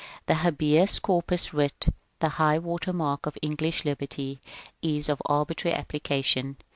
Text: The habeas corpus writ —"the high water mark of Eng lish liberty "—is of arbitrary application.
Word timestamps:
The 0.25 0.33
habeas 0.33 0.97
corpus 0.97 1.53
writ 1.53 1.85
—"the 2.21 2.29
high 2.29 2.57
water 2.57 2.91
mark 2.91 3.27
of 3.27 3.37
Eng 3.43 3.57
lish 3.59 3.85
liberty 3.85 4.41
"—is 4.97 5.09
of 5.09 5.21
arbitrary 5.27 5.77
application. 5.77 6.57